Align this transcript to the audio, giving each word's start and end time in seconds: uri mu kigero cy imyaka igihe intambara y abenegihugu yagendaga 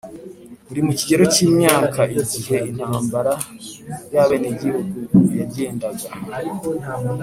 uri 0.71 0.81
mu 0.85 0.91
kigero 0.99 1.23
cy 1.33 1.39
imyaka 1.45 2.01
igihe 2.21 2.57
intambara 2.71 3.33
y 4.13 4.15
abenegihugu 4.23 4.97
yagendaga 5.39 6.07